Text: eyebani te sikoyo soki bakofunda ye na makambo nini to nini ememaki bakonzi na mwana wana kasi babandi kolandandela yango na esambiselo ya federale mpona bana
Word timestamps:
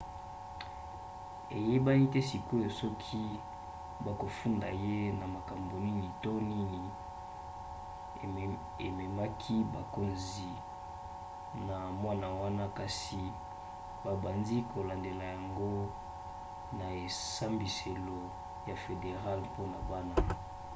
eyebani 1.57 2.05
te 2.13 2.19
sikoyo 2.29 2.69
soki 2.79 3.21
bakofunda 4.05 4.69
ye 4.85 4.97
na 5.19 5.25
makambo 5.35 5.75
nini 5.85 6.07
to 6.23 6.31
nini 6.49 6.83
ememaki 8.87 9.57
bakonzi 9.73 10.51
na 11.67 11.77
mwana 12.01 12.27
wana 12.41 12.65
kasi 12.77 13.21
babandi 14.05 14.55
kolandandela 14.71 15.23
yango 15.33 15.73
na 16.77 16.85
esambiselo 17.07 18.19
ya 18.69 18.75
federale 18.83 19.43
mpona 19.51 19.77
bana 19.89 20.15